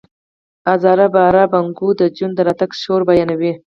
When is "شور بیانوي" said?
2.81-3.53